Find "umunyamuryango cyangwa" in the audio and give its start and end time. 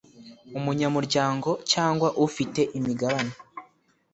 0.57-2.07